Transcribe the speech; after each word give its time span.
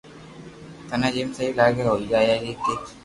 ٿني 0.87 1.09
جيم 1.15 1.29
سھي 1.37 1.45
لاگي 1.59 1.83
ھوئي 1.89 2.05
جائي 2.11 2.33
ٺيڪ 2.43 2.57
ٺيڪ 2.65 2.81